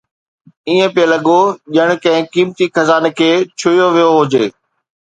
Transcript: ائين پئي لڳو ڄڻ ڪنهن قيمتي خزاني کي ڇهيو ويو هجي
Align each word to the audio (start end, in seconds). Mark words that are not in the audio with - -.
ائين 0.67 0.87
پئي 0.93 1.05
لڳو 1.13 1.39
ڄڻ 1.73 1.89
ڪنهن 2.03 2.23
قيمتي 2.33 2.65
خزاني 2.75 3.09
کي 3.17 3.29
ڇهيو 3.59 3.87
ويو 3.95 4.11
هجي 4.19 4.45